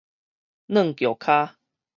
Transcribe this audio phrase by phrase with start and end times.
[0.67, 1.53] 軁轎跤